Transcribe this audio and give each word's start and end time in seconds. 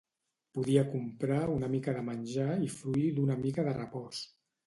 Podia 0.59 0.83
comprar 0.93 1.41
una 1.57 1.69
mica 1.73 1.93
de 1.97 2.01
menjar 2.09 2.49
i 2.67 2.71
fruir 2.79 3.13
d'una 3.19 3.39
mica 3.45 3.69
de 3.71 3.77
repòs 3.79 4.27